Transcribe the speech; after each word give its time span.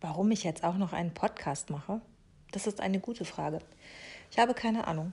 Warum 0.00 0.30
ich 0.30 0.44
jetzt 0.44 0.62
auch 0.64 0.76
noch 0.76 0.92
einen 0.92 1.14
Podcast 1.14 1.70
mache, 1.70 2.00
das 2.52 2.66
ist 2.66 2.80
eine 2.80 3.00
gute 3.00 3.24
Frage. 3.24 3.60
Ich 4.30 4.38
habe 4.38 4.54
keine 4.54 4.86
Ahnung. 4.86 5.12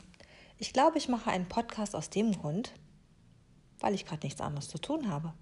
Ich 0.57 0.73
glaube, 0.73 0.97
ich 0.97 1.07
mache 1.07 1.31
einen 1.31 1.47
Podcast 1.47 1.95
aus 1.95 2.09
dem 2.09 2.33
Grund, 2.33 2.73
weil 3.79 3.93
ich 3.93 4.05
gerade 4.05 4.25
nichts 4.25 4.41
anderes 4.41 4.67
zu 4.67 4.77
tun 4.77 5.09
habe. 5.09 5.33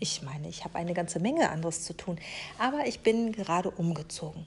Ich 0.00 0.22
meine, 0.22 0.48
ich 0.48 0.64
habe 0.64 0.78
eine 0.78 0.94
ganze 0.94 1.18
Menge 1.18 1.50
anderes 1.50 1.84
zu 1.84 1.96
tun, 1.96 2.18
aber 2.58 2.86
ich 2.86 3.00
bin 3.00 3.32
gerade 3.32 3.70
umgezogen. 3.70 4.46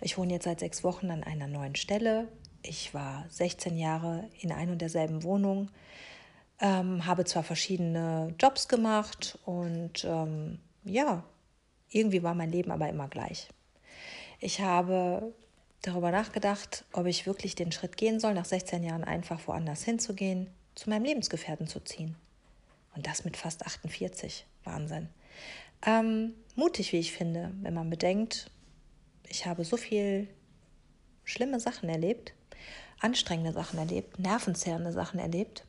Ich 0.00 0.16
wohne 0.16 0.32
jetzt 0.32 0.44
seit 0.44 0.60
sechs 0.60 0.84
Wochen 0.84 1.10
an 1.10 1.24
einer 1.24 1.48
neuen 1.48 1.74
Stelle. 1.74 2.28
Ich 2.62 2.94
war 2.94 3.24
16 3.28 3.76
Jahre 3.76 4.28
in 4.40 4.52
ein 4.52 4.70
und 4.70 4.80
derselben 4.80 5.24
Wohnung, 5.24 5.70
ähm, 6.60 7.06
habe 7.06 7.24
zwar 7.24 7.42
verschiedene 7.42 8.34
Jobs 8.38 8.68
gemacht 8.68 9.38
und 9.44 10.04
ähm, 10.04 10.60
ja, 10.84 11.24
irgendwie 11.90 12.22
war 12.22 12.34
mein 12.34 12.50
Leben 12.50 12.70
aber 12.70 12.88
immer 12.88 13.08
gleich. 13.08 13.48
Ich 14.40 14.60
habe 14.60 15.32
darüber 15.82 16.10
nachgedacht, 16.10 16.84
ob 16.92 17.06
ich 17.06 17.26
wirklich 17.26 17.54
den 17.54 17.72
Schritt 17.72 17.96
gehen 17.96 18.20
soll, 18.20 18.34
nach 18.34 18.44
16 18.44 18.82
Jahren 18.82 19.04
einfach 19.04 19.46
woanders 19.46 19.84
hinzugehen, 19.84 20.48
zu 20.74 20.90
meinem 20.90 21.04
Lebensgefährten 21.04 21.66
zu 21.66 21.80
ziehen. 21.80 22.16
Und 22.94 23.06
das 23.06 23.24
mit 23.24 23.36
fast 23.36 23.66
48. 23.66 24.46
Wahnsinn. 24.64 25.08
Ähm, 25.86 26.34
mutig, 26.56 26.92
wie 26.92 26.98
ich 26.98 27.12
finde, 27.12 27.52
wenn 27.62 27.74
man 27.74 27.90
bedenkt, 27.90 28.50
ich 29.28 29.46
habe 29.46 29.64
so 29.64 29.76
viel 29.76 30.28
schlimme 31.24 31.60
Sachen 31.60 31.88
erlebt, 31.88 32.32
anstrengende 33.00 33.52
Sachen 33.52 33.78
erlebt, 33.78 34.18
nervenzerrende 34.18 34.92
Sachen 34.92 35.20
erlebt. 35.20 35.64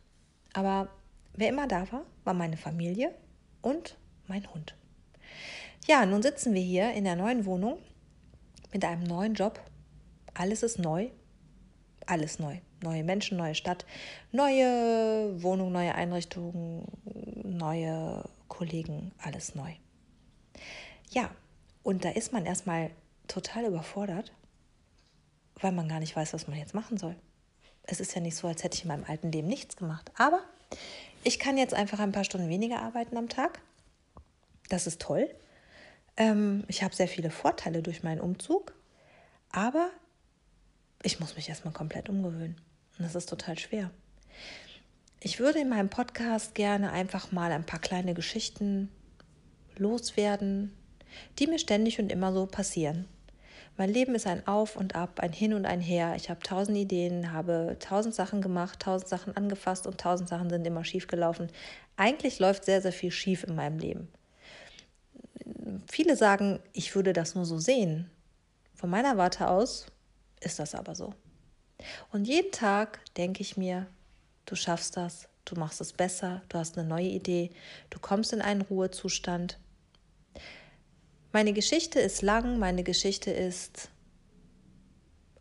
Aber 0.53 0.89
wer 1.33 1.49
immer 1.49 1.67
da 1.67 1.91
war, 1.91 2.05
war 2.23 2.33
meine 2.33 2.57
Familie 2.57 3.13
und 3.61 3.97
mein 4.27 4.51
Hund. 4.53 4.75
Ja, 5.89 6.05
nun 6.05 6.21
sitzen 6.21 6.53
wir 6.53 6.61
hier 6.61 6.93
in 6.93 7.03
der 7.03 7.15
neuen 7.15 7.45
Wohnung 7.45 7.79
mit 8.71 8.85
einem 8.85 9.01
neuen 9.05 9.33
Job. 9.33 9.59
Alles 10.35 10.61
ist 10.61 10.77
neu. 10.77 11.09
Alles 12.05 12.37
neu. 12.37 12.59
Neue 12.83 13.03
Menschen, 13.03 13.39
neue 13.39 13.55
Stadt, 13.55 13.87
neue 14.31 15.41
Wohnung, 15.41 15.71
neue 15.71 15.95
Einrichtungen, 15.95 16.85
neue 17.43 18.23
Kollegen, 18.47 19.13
alles 19.17 19.55
neu. 19.55 19.71
Ja, 21.09 21.31
und 21.81 22.05
da 22.05 22.11
ist 22.11 22.33
man 22.33 22.45
erstmal 22.45 22.91
total 23.27 23.65
überfordert, 23.65 24.31
weil 25.59 25.71
man 25.71 25.89
gar 25.89 25.99
nicht 25.99 26.15
weiß, 26.15 26.33
was 26.33 26.47
man 26.47 26.59
jetzt 26.59 26.75
machen 26.75 26.99
soll. 26.99 27.15
Es 27.81 27.99
ist 27.99 28.13
ja 28.13 28.21
nicht 28.21 28.35
so, 28.35 28.47
als 28.47 28.63
hätte 28.63 28.75
ich 28.75 28.83
in 28.83 28.89
meinem 28.89 29.05
alten 29.05 29.31
Leben 29.31 29.47
nichts 29.47 29.75
gemacht. 29.75 30.11
Aber 30.15 30.41
ich 31.23 31.39
kann 31.39 31.57
jetzt 31.57 31.73
einfach 31.73 31.97
ein 31.97 32.11
paar 32.11 32.25
Stunden 32.25 32.47
weniger 32.47 32.79
arbeiten 32.79 33.17
am 33.17 33.27
Tag. 33.27 33.59
Das 34.69 34.85
ist 34.85 35.01
toll. 35.01 35.27
Ähm, 36.19 36.65
ich 36.67 36.83
habe 36.83 36.93
sehr 36.93 37.07
viele 37.07 37.31
Vorteile 37.31 37.81
durch 37.81 38.03
meinen 38.03 38.21
Umzug, 38.21 38.73
aber 39.51 39.89
ich 41.01 41.19
muss 41.19 41.35
mich 41.35 41.49
erstmal 41.49 41.73
komplett 41.73 42.09
umgewöhnen. 42.09 42.57
Und 42.97 43.05
das 43.05 43.15
ist 43.15 43.29
total 43.29 43.57
schwer. 43.57 43.89
Ich 45.21 45.39
würde 45.39 45.59
in 45.59 45.69
meinem 45.69 45.89
Podcast 45.89 46.55
gerne 46.55 46.91
einfach 46.91 47.31
mal 47.31 47.51
ein 47.51 47.65
paar 47.65 47.79
kleine 47.79 48.13
Geschichten 48.13 48.89
loswerden, 49.77 50.73
die 51.39 51.47
mir 51.47 51.57
ständig 51.57 51.99
und 51.99 52.11
immer 52.11 52.33
so 52.33 52.45
passieren. 52.45 53.05
Mein 53.77 53.89
Leben 53.89 54.13
ist 54.13 54.27
ein 54.27 54.45
Auf 54.45 54.75
und 54.75 54.95
Ab, 54.95 55.21
ein 55.21 55.31
Hin 55.31 55.53
und 55.53 55.65
ein 55.65 55.79
Her. 55.79 56.15
Ich 56.17 56.29
habe 56.29 56.41
tausend 56.41 56.77
Ideen, 56.77 57.31
habe 57.31 57.77
tausend 57.79 58.13
Sachen 58.13 58.41
gemacht, 58.41 58.81
tausend 58.81 59.07
Sachen 59.07 59.37
angefasst 59.37 59.87
und 59.87 60.01
tausend 60.01 60.27
Sachen 60.27 60.49
sind 60.49 60.67
immer 60.67 60.83
schief 60.83 61.07
gelaufen. 61.07 61.47
Eigentlich 61.95 62.39
läuft 62.39 62.65
sehr, 62.65 62.81
sehr 62.81 62.91
viel 62.91 63.11
schief 63.11 63.45
in 63.45 63.55
meinem 63.55 63.79
Leben 63.79 64.09
viele 65.87 66.15
sagen, 66.15 66.59
ich 66.73 66.95
würde 66.95 67.13
das 67.13 67.35
nur 67.35 67.45
so 67.45 67.59
sehen. 67.59 68.09
Von 68.75 68.89
meiner 68.89 69.17
Warte 69.17 69.49
aus 69.49 69.87
ist 70.39 70.59
das 70.59 70.75
aber 70.75 70.95
so. 70.95 71.13
Und 72.11 72.25
jeden 72.25 72.51
Tag 72.51 72.99
denke 73.15 73.41
ich 73.41 73.57
mir, 73.57 73.87
du 74.45 74.55
schaffst 74.55 74.97
das, 74.97 75.29
du 75.45 75.55
machst 75.55 75.81
es 75.81 75.93
besser, 75.93 76.41
du 76.49 76.57
hast 76.57 76.77
eine 76.77 76.87
neue 76.87 77.07
Idee, 77.07 77.51
du 77.89 77.99
kommst 77.99 78.33
in 78.33 78.41
einen 78.41 78.61
Ruhezustand. 78.61 79.59
Meine 81.31 81.53
Geschichte 81.53 81.99
ist 81.99 82.21
lang, 82.21 82.57
meine 82.59 82.83
Geschichte 82.83 83.31
ist 83.31 83.89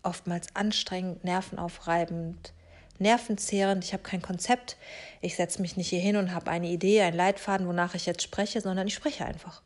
oftmals 0.02 0.54
anstrengend, 0.54 1.24
nervenaufreibend, 1.24 2.52
nervenzehrend. 2.98 3.84
Ich 3.84 3.92
habe 3.92 4.02
kein 4.02 4.22
Konzept. 4.22 4.76
Ich 5.20 5.36
setze 5.36 5.62
mich 5.62 5.76
nicht 5.76 5.88
hier 5.88 6.00
hin 6.00 6.16
und 6.16 6.34
habe 6.34 6.50
eine 6.50 6.68
Idee, 6.68 7.02
einen 7.02 7.16
Leitfaden, 7.16 7.66
wonach 7.66 7.94
ich 7.94 8.06
jetzt 8.06 8.22
spreche, 8.22 8.60
sondern 8.60 8.86
ich 8.86 8.94
spreche 8.94 9.24
einfach 9.24 9.62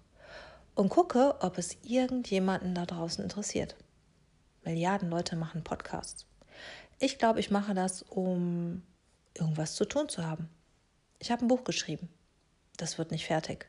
und 0.74 0.88
gucke, 0.88 1.36
ob 1.40 1.58
es 1.58 1.76
irgendjemanden 1.82 2.74
da 2.74 2.86
draußen 2.86 3.22
interessiert. 3.22 3.76
Milliarden 4.64 5.10
Leute 5.10 5.36
machen 5.36 5.64
Podcasts. 5.64 6.26
Ich 6.98 7.18
glaube, 7.18 7.40
ich 7.40 7.50
mache 7.50 7.74
das, 7.74 8.02
um 8.02 8.82
irgendwas 9.34 9.74
zu 9.74 9.84
tun 9.84 10.08
zu 10.08 10.24
haben. 10.26 10.48
Ich 11.18 11.30
habe 11.30 11.44
ein 11.44 11.48
Buch 11.48 11.64
geschrieben. 11.64 12.08
Das 12.76 12.98
wird 12.98 13.10
nicht 13.10 13.26
fertig, 13.26 13.68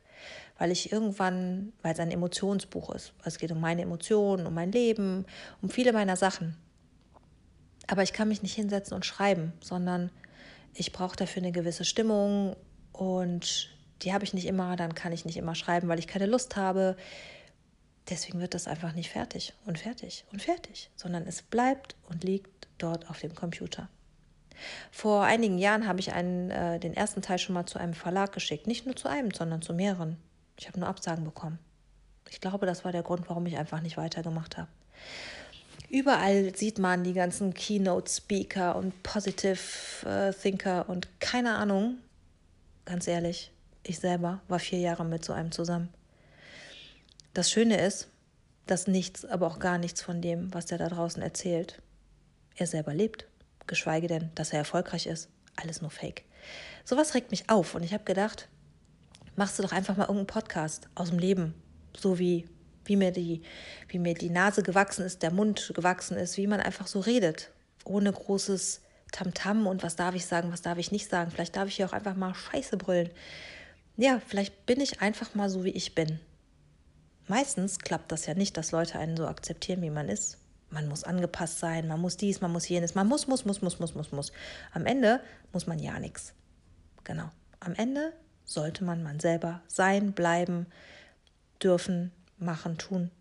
weil 0.57 0.71
ich 0.71 0.91
irgendwann, 0.91 1.73
weil 1.81 1.93
es 1.93 1.99
ein 1.99 2.11
Emotionsbuch 2.11 2.91
ist. 2.95 3.13
Es 3.23 3.37
geht 3.37 3.51
um 3.51 3.59
meine 3.59 3.81
Emotionen, 3.81 4.47
um 4.47 4.53
mein 4.53 4.71
Leben, 4.71 5.25
um 5.61 5.69
viele 5.69 5.93
meiner 5.93 6.15
Sachen. 6.15 6.57
Aber 7.87 8.03
ich 8.03 8.13
kann 8.13 8.29
mich 8.29 8.41
nicht 8.41 8.55
hinsetzen 8.55 8.95
und 8.95 9.05
schreiben, 9.05 9.53
sondern 9.61 10.09
ich 10.73 10.93
brauche 10.93 11.15
dafür 11.15 11.41
eine 11.41 11.51
gewisse 11.51 11.85
Stimmung 11.85 12.55
und 12.93 13.69
die 14.01 14.13
habe 14.13 14.23
ich 14.23 14.33
nicht 14.33 14.45
immer, 14.45 14.75
dann 14.75 14.95
kann 14.95 15.11
ich 15.11 15.25
nicht 15.25 15.37
immer 15.37 15.55
schreiben, 15.55 15.87
weil 15.87 15.99
ich 15.99 16.07
keine 16.07 16.25
Lust 16.25 16.55
habe. 16.55 16.97
Deswegen 18.09 18.41
wird 18.41 18.53
das 18.53 18.67
einfach 18.67 18.93
nicht 18.93 19.09
fertig 19.09 19.53
und 19.65 19.79
fertig 19.79 20.25
und 20.31 20.41
fertig, 20.41 20.89
sondern 20.95 21.25
es 21.25 21.41
bleibt 21.41 21.95
und 22.09 22.23
liegt 22.23 22.67
dort 22.77 23.09
auf 23.09 23.19
dem 23.19 23.33
Computer. 23.33 23.87
Vor 24.91 25.23
einigen 25.23 25.57
Jahren 25.57 25.87
habe 25.87 25.99
ich 25.99 26.13
einen, 26.13 26.51
äh, 26.51 26.79
den 26.79 26.93
ersten 26.93 27.21
Teil 27.21 27.39
schon 27.39 27.53
mal 27.55 27.65
zu 27.65 27.79
einem 27.79 27.93
Verlag 27.93 28.31
geschickt. 28.33 28.67
Nicht 28.67 28.85
nur 28.85 28.95
zu 28.95 29.07
einem, 29.07 29.31
sondern 29.31 29.61
zu 29.61 29.73
mehreren. 29.73 30.17
Ich 30.57 30.67
habe 30.67 30.79
nur 30.79 30.89
Absagen 30.89 31.23
bekommen. 31.23 31.59
Ich 32.29 32.41
glaube, 32.41 32.65
das 32.65 32.85
war 32.85 32.91
der 32.91 33.03
Grund, 33.03 33.29
warum 33.29 33.45
ich 33.45 33.57
einfach 33.57 33.81
nicht 33.81 33.97
weitergemacht 33.97 34.57
habe. 34.57 34.69
Überall 35.89 36.55
sieht 36.55 36.79
man 36.79 37.03
die 37.03 37.13
ganzen 37.13 37.53
Keynote-Speaker 37.53 38.75
und 38.75 39.03
Positive 39.03 39.59
äh, 40.05 40.83
und 40.87 41.07
keine 41.19 41.55
Ahnung, 41.55 41.97
ganz 42.85 43.07
ehrlich, 43.07 43.51
ich 43.83 43.99
selber 43.99 44.41
war 44.47 44.59
vier 44.59 44.79
Jahre 44.79 45.05
mit 45.05 45.23
so 45.25 45.33
einem 45.33 45.51
zusammen. 45.51 45.89
Das 47.33 47.51
Schöne 47.51 47.79
ist, 47.81 48.07
dass 48.65 48.87
nichts, 48.87 49.25
aber 49.25 49.47
auch 49.47 49.59
gar 49.59 49.77
nichts 49.77 50.01
von 50.01 50.21
dem, 50.21 50.53
was 50.53 50.71
er 50.71 50.77
da 50.77 50.87
draußen 50.87 51.21
erzählt, 51.21 51.81
er 52.55 52.67
selber 52.67 52.93
lebt. 52.93 53.27
Geschweige 53.67 54.07
denn, 54.07 54.31
dass 54.35 54.53
er 54.53 54.59
erfolgreich 54.59 55.05
ist. 55.05 55.29
Alles 55.55 55.81
nur 55.81 55.91
Fake. 55.91 56.23
Sowas 56.85 57.13
regt 57.13 57.31
mich 57.31 57.49
auf 57.49 57.75
und 57.75 57.83
ich 57.83 57.93
habe 57.93 58.03
gedacht, 58.03 58.47
machst 59.35 59.57
du 59.57 59.63
doch 59.63 59.71
einfach 59.71 59.97
mal 59.97 60.03
irgendeinen 60.03 60.27
Podcast 60.27 60.87
aus 60.95 61.09
dem 61.09 61.19
Leben. 61.19 61.53
So 61.97 62.19
wie, 62.19 62.47
wie, 62.85 62.95
mir 62.95 63.11
die, 63.11 63.41
wie 63.87 63.99
mir 63.99 64.13
die 64.13 64.29
Nase 64.29 64.63
gewachsen 64.63 65.05
ist, 65.05 65.23
der 65.23 65.31
Mund 65.31 65.71
gewachsen 65.75 66.17
ist, 66.17 66.37
wie 66.37 66.47
man 66.47 66.59
einfach 66.59 66.87
so 66.87 66.99
redet. 66.99 67.51
Ohne 67.85 68.11
großes 68.11 68.81
Tamtam 69.11 69.63
-Tam 69.63 69.67
und 69.67 69.83
was 69.83 69.95
darf 69.95 70.15
ich 70.15 70.25
sagen, 70.25 70.51
was 70.51 70.61
darf 70.61 70.77
ich 70.77 70.91
nicht 70.91 71.09
sagen. 71.09 71.31
Vielleicht 71.31 71.55
darf 71.55 71.67
ich 71.67 71.75
hier 71.75 71.85
auch 71.85 71.93
einfach 71.93 72.15
mal 72.15 72.33
Scheiße 72.33 72.77
brüllen 72.77 73.09
ja, 73.97 74.19
vielleicht 74.25 74.65
bin 74.65 74.81
ich 74.81 75.01
einfach 75.01 75.35
mal 75.35 75.49
so, 75.49 75.63
wie 75.63 75.71
ich 75.71 75.95
bin. 75.95 76.19
Meistens 77.27 77.79
klappt 77.79 78.11
das 78.11 78.25
ja 78.25 78.33
nicht, 78.33 78.57
dass 78.57 78.71
Leute 78.71 78.99
einen 78.99 79.15
so 79.15 79.27
akzeptieren, 79.27 79.81
wie 79.81 79.89
man 79.89 80.09
ist. 80.09 80.37
Man 80.69 80.87
muss 80.87 81.03
angepasst 81.03 81.59
sein, 81.59 81.87
man 81.87 82.01
muss 82.01 82.17
dies, 82.17 82.41
man 82.41 82.51
muss 82.51 82.67
jenes, 82.67 82.95
man 82.95 83.07
muss, 83.07 83.27
muss, 83.27 83.45
muss, 83.45 83.61
muss, 83.61 83.79
muss, 83.79 83.93
muss, 83.93 84.11
muss. 84.11 84.31
Am 84.73 84.85
Ende 84.85 85.21
muss 85.51 85.67
man 85.67 85.79
ja 85.79 85.99
nichts. 85.99 86.33
Genau. 87.03 87.29
Am 87.59 87.75
Ende 87.75 88.11
sollte 88.43 88.83
man 88.83 89.03
man 89.03 89.19
selber 89.19 89.61
sein, 89.67 90.13
bleiben, 90.13 90.65
dürfen, 91.61 92.11
machen, 92.37 92.77
tun. 92.77 93.11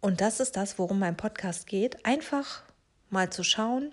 Und 0.00 0.20
das 0.20 0.40
ist 0.40 0.56
das, 0.56 0.78
worum 0.78 0.98
mein 0.98 1.16
Podcast 1.16 1.66
geht. 1.66 2.04
Einfach 2.04 2.62
mal 3.10 3.30
zu 3.30 3.44
schauen, 3.44 3.92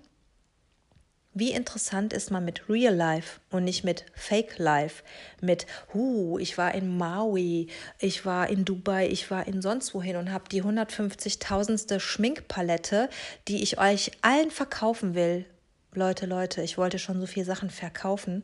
wie 1.34 1.52
interessant 1.52 2.12
ist 2.12 2.30
man 2.30 2.44
mit 2.44 2.68
Real 2.68 2.94
Life 2.94 3.40
und 3.52 3.64
nicht 3.64 3.84
mit 3.84 4.06
Fake 4.14 4.58
Life? 4.58 5.04
Mit, 5.40 5.66
huh, 5.94 6.38
ich 6.40 6.58
war 6.58 6.76
in 6.76 6.98
Maui, 6.98 7.68
ich 8.00 8.26
war 8.26 8.50
in 8.50 8.66
Dubai, 8.66 9.08
ich 9.08 9.32
war 9.32 9.48
in 9.48 9.62
sonst 9.62 9.94
wohin 9.94 10.18
und 10.18 10.32
habe 10.32 10.50
die 10.50 10.62
150.000ste 10.62 12.00
Schminkpalette, 12.00 13.10
die 13.48 13.64
ich 13.64 13.80
euch 13.80 14.12
allen 14.22 14.52
verkaufen 14.52 15.16
will. 15.16 15.46
Leute, 15.94 16.26
Leute, 16.26 16.64
ich 16.64 16.78
wollte 16.78 17.00
schon 17.00 17.20
so 17.20 17.28
viele 17.28 17.46
Sachen 17.46 17.70
verkaufen. 17.70 18.44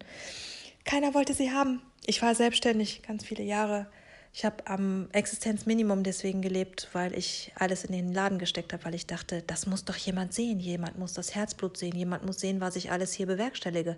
Keiner 0.86 1.14
wollte 1.14 1.34
sie 1.34 1.52
haben. 1.52 1.82
Ich 2.06 2.22
war 2.22 2.36
selbstständig 2.36 3.02
ganz 3.04 3.26
viele 3.26 3.44
Jahre. 3.44 3.88
Ich 4.34 4.46
habe 4.46 4.68
am 4.68 5.10
Existenzminimum 5.12 6.04
deswegen 6.04 6.42
gelebt, 6.42 6.90
weil 6.94 7.18
ich 7.18 7.52
alles 7.56 7.84
in 7.84 7.92
den 7.92 8.14
Laden 8.14 8.38
gesteckt 8.38 8.74
habe, 8.74 8.86
weil 8.86 8.96
ich 8.96 9.08
dachte, 9.08 9.42
das 9.42 9.66
muss 9.66 9.86
doch 9.86 9.96
jemand 9.96 10.34
sehen. 10.34 10.60
Jemand 10.60 10.98
muss 10.98 11.14
das 11.14 11.34
Herzblut 11.34 11.78
sehen. 11.78 11.96
Jemand 11.96 12.26
muss 12.26 12.40
sehen, 12.40 12.62
was 12.62 12.76
ich 12.76 12.92
alles 12.92 13.14
hier 13.14 13.26
bewerkstellige. 13.26 13.98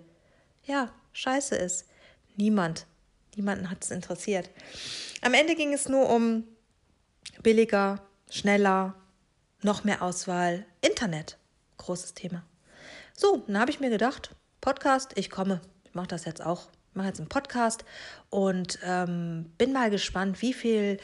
Ja, 0.64 0.92
scheiße 1.12 1.56
ist. 1.56 1.86
Niemand. 2.36 2.86
Niemanden 3.36 3.70
hat 3.70 3.84
es 3.84 3.90
interessiert. 3.90 4.50
Am 5.20 5.34
Ende 5.34 5.54
ging 5.54 5.72
es 5.72 5.88
nur 5.88 6.08
um 6.08 6.44
billiger, 7.42 8.02
schneller, 8.30 8.94
noch 9.62 9.84
mehr 9.84 10.02
Auswahl, 10.02 10.64
Internet. 10.80 11.38
Großes 11.76 12.14
Thema. 12.14 12.44
So, 13.14 13.44
dann 13.46 13.58
habe 13.58 13.70
ich 13.70 13.80
mir 13.80 13.90
gedacht, 13.90 14.34
Podcast, 14.60 15.12
ich 15.16 15.30
komme. 15.30 15.60
Ich 15.84 15.94
mache 15.94 16.08
das 16.08 16.24
jetzt 16.24 16.44
auch. 16.44 16.68
Mache 16.94 17.08
jetzt 17.08 17.20
einen 17.20 17.28
Podcast 17.28 17.84
und 18.30 18.78
ähm, 18.84 19.52
bin 19.58 19.72
mal 19.72 19.90
gespannt, 19.90 20.42
wie 20.42 20.52
viel, 20.52 20.98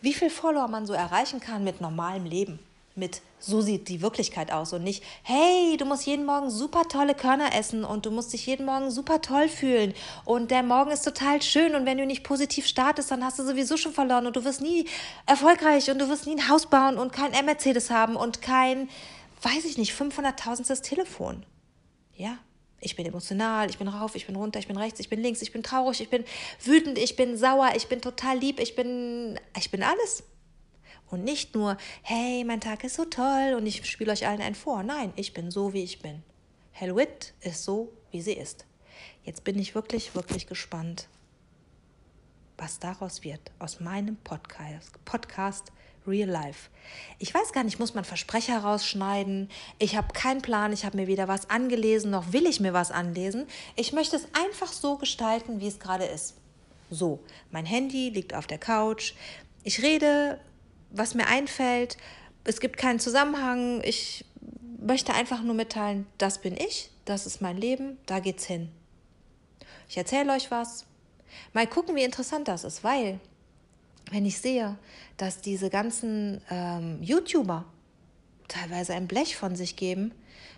wie 0.00 0.14
viel 0.14 0.30
Follower 0.30 0.68
man 0.68 0.86
so 0.86 0.92
erreichen 0.92 1.40
kann 1.40 1.64
mit 1.64 1.80
normalem 1.80 2.24
Leben 2.24 2.58
mit 2.94 3.22
so 3.38 3.60
sieht 3.60 3.88
die 3.88 4.02
Wirklichkeit 4.02 4.52
aus 4.52 4.72
und 4.72 4.84
nicht, 4.84 5.02
hey, 5.22 5.76
du 5.76 5.84
musst 5.84 6.06
jeden 6.06 6.26
Morgen 6.26 6.50
super 6.50 6.82
tolle 6.88 7.14
Körner 7.14 7.54
essen 7.54 7.84
und 7.84 8.06
du 8.06 8.10
musst 8.10 8.32
dich 8.32 8.46
jeden 8.46 8.66
Morgen 8.66 8.90
super 8.90 9.20
toll 9.20 9.48
fühlen 9.48 9.94
und 10.24 10.50
der 10.50 10.62
Morgen 10.62 10.90
ist 10.90 11.02
total 11.02 11.42
schön 11.42 11.74
und 11.74 11.86
wenn 11.86 11.98
du 11.98 12.06
nicht 12.06 12.22
positiv 12.22 12.66
startest, 12.66 13.10
dann 13.10 13.24
hast 13.24 13.38
du 13.38 13.44
sowieso 13.44 13.76
schon 13.76 13.92
verloren 13.92 14.26
und 14.26 14.36
du 14.36 14.44
wirst 14.44 14.60
nie 14.60 14.86
erfolgreich 15.26 15.90
und 15.90 15.98
du 15.98 16.08
wirst 16.08 16.26
nie 16.26 16.36
ein 16.36 16.48
Haus 16.48 16.66
bauen 16.66 16.98
und 16.98 17.12
kein 17.12 17.32
M-Mercedes 17.32 17.90
haben 17.90 18.14
und 18.14 18.42
kein, 18.42 18.88
weiß 19.42 19.64
ich 19.64 19.78
nicht, 19.78 19.92
500.000 19.92 20.82
Telefon. 20.82 21.44
Ja, 22.14 22.38
ich 22.82 22.96
bin 22.96 23.06
emotional, 23.06 23.70
ich 23.70 23.78
bin 23.78 23.88
rauf, 23.88 24.14
ich 24.16 24.26
bin 24.26 24.36
runter, 24.36 24.58
ich 24.58 24.66
bin 24.66 24.76
rechts, 24.76 25.00
ich 25.00 25.08
bin 25.08 25.20
links, 25.20 25.40
ich 25.40 25.52
bin 25.52 25.62
traurig, 25.62 26.00
ich 26.00 26.10
bin 26.10 26.24
wütend, 26.62 26.98
ich 26.98 27.16
bin 27.16 27.36
sauer, 27.36 27.70
ich 27.76 27.86
bin 27.86 28.00
total 28.00 28.38
lieb, 28.38 28.58
ich 28.60 28.74
bin, 28.74 29.38
ich 29.56 29.70
bin 29.70 29.82
alles. 29.82 30.24
Und 31.08 31.24
nicht 31.24 31.54
nur, 31.54 31.76
hey, 32.02 32.42
mein 32.44 32.60
Tag 32.60 32.84
ist 32.84 32.96
so 32.96 33.04
toll 33.04 33.54
und 33.56 33.66
ich 33.66 33.88
spiele 33.88 34.12
euch 34.12 34.26
allen 34.26 34.40
einen 34.40 34.54
vor. 34.54 34.82
Nein, 34.82 35.12
ich 35.16 35.32
bin 35.32 35.50
so, 35.50 35.72
wie 35.72 35.82
ich 35.82 36.00
bin. 36.00 36.22
Hellwit 36.72 37.34
ist 37.40 37.64
so, 37.64 37.92
wie 38.10 38.22
sie 38.22 38.32
ist. 38.32 38.66
Jetzt 39.22 39.44
bin 39.44 39.58
ich 39.58 39.74
wirklich, 39.74 40.14
wirklich 40.14 40.46
gespannt, 40.46 41.06
was 42.56 42.78
daraus 42.78 43.22
wird, 43.22 43.52
aus 43.58 43.78
meinem 43.78 44.16
Podcast, 44.16 45.04
Podcast 45.04 45.70
Real 46.06 46.28
Life. 46.28 46.70
Ich 47.18 47.32
weiß 47.32 47.52
gar 47.52 47.64
nicht, 47.64 47.78
muss 47.78 47.94
man 47.94 48.04
Versprecher 48.04 48.58
rausschneiden? 48.58 49.48
Ich 49.78 49.96
habe 49.96 50.12
keinen 50.12 50.42
Plan, 50.42 50.72
ich 50.72 50.84
habe 50.84 50.96
mir 50.96 51.06
weder 51.06 51.28
was 51.28 51.48
angelesen, 51.50 52.10
noch 52.10 52.32
will 52.32 52.46
ich 52.46 52.60
mir 52.60 52.72
was 52.72 52.90
anlesen. 52.90 53.46
Ich 53.76 53.92
möchte 53.92 54.16
es 54.16 54.26
einfach 54.32 54.72
so 54.72 54.96
gestalten, 54.96 55.60
wie 55.60 55.68
es 55.68 55.78
gerade 55.78 56.04
ist. 56.04 56.34
So, 56.90 57.20
mein 57.50 57.66
Handy 57.66 58.10
liegt 58.10 58.34
auf 58.34 58.46
der 58.46 58.58
Couch. 58.58 59.14
Ich 59.64 59.82
rede 59.82 60.38
was 60.90 61.14
mir 61.14 61.26
einfällt. 61.26 61.96
Es 62.44 62.60
gibt 62.60 62.76
keinen 62.76 63.00
Zusammenhang. 63.00 63.80
Ich 63.84 64.24
möchte 64.78 65.14
einfach 65.14 65.42
nur 65.42 65.54
mitteilen, 65.54 66.06
das 66.18 66.38
bin 66.38 66.56
ich, 66.56 66.90
das 67.04 67.26
ist 67.26 67.40
mein 67.40 67.56
Leben, 67.56 67.98
da 68.06 68.18
geht's 68.18 68.44
hin. 68.44 68.70
Ich 69.88 69.96
erzähle 69.96 70.32
euch 70.32 70.50
was. 70.50 70.86
Mal 71.52 71.66
gucken, 71.66 71.94
wie 71.96 72.02
interessant 72.02 72.48
das 72.48 72.64
ist, 72.64 72.84
weil 72.84 73.20
wenn 74.12 74.26
ich 74.26 74.38
sehe, 74.38 74.78
dass 75.16 75.40
diese 75.40 75.70
ganzen 75.70 76.40
ähm, 76.50 77.02
YouTuber 77.02 77.64
teilweise 78.48 78.94
ein 78.94 79.08
Blech 79.08 79.36
von 79.36 79.56
sich 79.56 79.76
geben, 79.76 80.12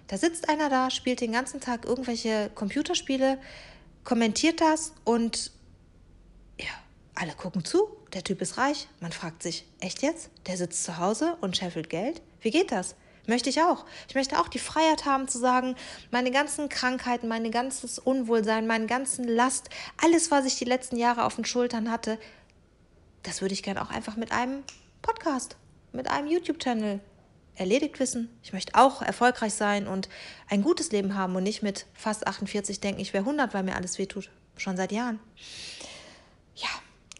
da 0.08 0.18
sitzt 0.18 0.48
einer 0.48 0.68
da, 0.68 0.90
spielt 0.90 1.20
den 1.20 1.32
ganzen 1.32 1.60
Tag 1.60 1.86
irgendwelche 1.86 2.50
Computerspiele, 2.54 3.38
kommentiert 4.04 4.60
das 4.60 4.92
und 5.04 5.52
ja, 6.58 6.66
alle 7.14 7.32
gucken 7.32 7.64
zu 7.64 7.88
der 8.14 8.24
Typ 8.24 8.40
ist 8.40 8.58
reich. 8.58 8.88
Man 9.00 9.12
fragt 9.12 9.42
sich, 9.42 9.66
echt 9.80 10.02
jetzt? 10.02 10.30
Der 10.46 10.56
sitzt 10.56 10.84
zu 10.84 10.98
Hause 10.98 11.36
und 11.40 11.56
scheffelt 11.56 11.90
Geld? 11.90 12.22
Wie 12.40 12.50
geht 12.50 12.70
das? 12.72 12.94
Möchte 13.26 13.50
ich 13.50 13.60
auch. 13.62 13.86
Ich 14.08 14.14
möchte 14.14 14.38
auch 14.38 14.48
die 14.48 14.58
Freiheit 14.58 15.06
haben 15.06 15.28
zu 15.28 15.38
sagen, 15.38 15.76
meine 16.10 16.30
ganzen 16.30 16.68
Krankheiten, 16.68 17.26
mein 17.26 17.50
ganzes 17.50 17.98
Unwohlsein, 17.98 18.66
meine 18.66 18.86
ganzen 18.86 19.26
Last, 19.26 19.70
alles, 20.02 20.30
was 20.30 20.44
ich 20.44 20.58
die 20.58 20.66
letzten 20.66 20.96
Jahre 20.96 21.24
auf 21.24 21.36
den 21.36 21.44
Schultern 21.44 21.90
hatte, 21.90 22.18
das 23.24 23.40
würde 23.42 23.54
ich 23.54 23.62
gerne 23.62 23.82
auch 23.82 23.90
einfach 23.90 24.16
mit 24.16 24.30
einem 24.30 24.62
Podcast, 25.02 25.56
mit 25.92 26.08
einem 26.08 26.28
YouTube-Channel 26.28 27.00
erledigt 27.56 28.00
wissen. 28.00 28.28
Ich 28.42 28.52
möchte 28.52 28.74
auch 28.74 29.02
erfolgreich 29.02 29.54
sein 29.54 29.86
und 29.86 30.08
ein 30.48 30.62
gutes 30.62 30.92
Leben 30.92 31.14
haben 31.14 31.34
und 31.36 31.42
nicht 31.42 31.62
mit 31.62 31.86
fast 31.94 32.26
48 32.26 32.80
denken, 32.80 33.00
ich 33.00 33.12
wäre 33.12 33.24
100, 33.24 33.54
weil 33.54 33.62
mir 33.62 33.76
alles 33.76 33.98
wehtut. 33.98 34.30
Schon 34.56 34.76
seit 34.76 34.92
Jahren. 34.92 35.18
Ja, 36.54 36.68